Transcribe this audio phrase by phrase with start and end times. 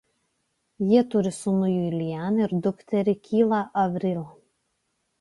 [0.91, 4.29] Jie turi sūnų Julian ir dukterį Kyla Avril.